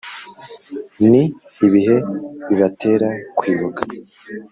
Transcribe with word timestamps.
Ni 1.09 1.23
ibihe 1.65 1.97
bibatera 2.47 3.09
kwibuka 3.37 3.83